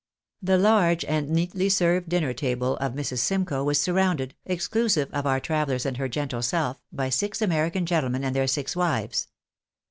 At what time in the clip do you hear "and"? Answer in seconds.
1.05-1.29, 5.85-5.97, 8.23-8.35